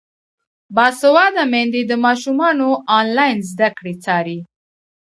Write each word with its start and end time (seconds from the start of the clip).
باسواده 0.75 1.43
میندې 1.51 1.81
د 1.85 1.91
ماشومانو 2.05 2.69
انلاین 2.97 3.37
زده 3.51 3.69
کړې 3.77 3.93
څاري. 4.03 4.39